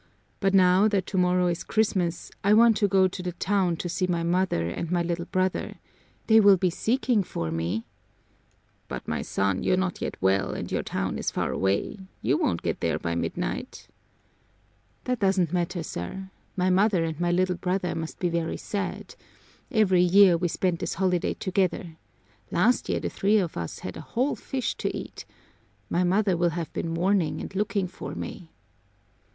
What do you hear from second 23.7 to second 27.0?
had a whole fish to eat. My mother will have been